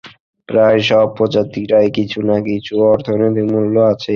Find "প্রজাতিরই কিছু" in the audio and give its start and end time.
1.17-2.19